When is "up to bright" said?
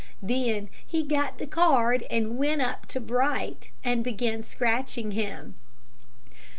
2.59-3.69